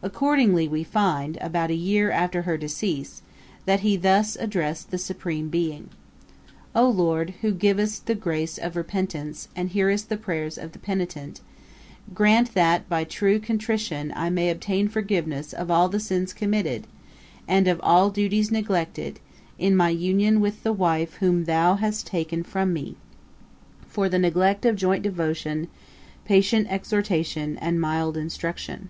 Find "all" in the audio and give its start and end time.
15.70-15.90, 17.82-18.08